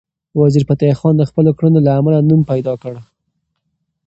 وزیرفتح 0.39 0.91
خان 0.99 1.13
د 1.17 1.23
خپلو 1.29 1.51
کړنو 1.57 1.79
له 1.85 1.91
امله 1.99 2.19
نوم 2.29 2.41
پیدا 2.51 2.73
کړ. 2.81 2.93